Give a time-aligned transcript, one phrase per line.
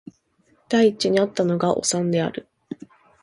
[0.67, 2.47] 第一に逢ったのがおさんである